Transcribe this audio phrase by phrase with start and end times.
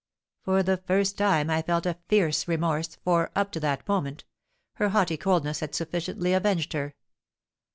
[0.41, 4.23] For the first time I felt a fierce remorse, for, up to that moment,
[4.77, 6.95] her haughty coldness had sufficiently avenged her.